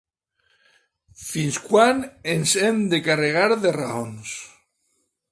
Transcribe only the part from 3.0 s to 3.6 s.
‘carregar